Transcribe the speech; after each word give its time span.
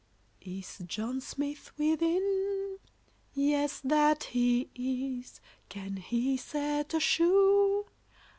]Is 0.41 0.79
John 0.87 1.21
Smith 1.21 1.77
within? 1.77 2.79
Yes, 3.35 3.79
that 3.81 4.23
he 4.23 4.67
is. 4.73 5.39
Can 5.69 5.97
he 5.97 6.37
set 6.37 6.95
a 6.95 6.99
shoe? 6.99 7.85